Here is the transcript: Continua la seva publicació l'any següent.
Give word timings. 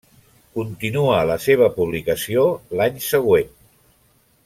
Continua 0.59 1.19
la 1.31 1.35
seva 1.45 1.67
publicació 1.77 2.49
l'any 2.81 2.99
següent. 3.13 3.53